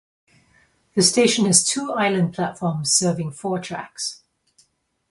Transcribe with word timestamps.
The 0.95 1.03
station 1.03 1.45
has 1.45 1.63
two 1.63 1.91
island 1.93 2.33
platforms 2.33 2.91
serving 2.91 3.33
four 3.33 3.59
tracks. 3.61 4.23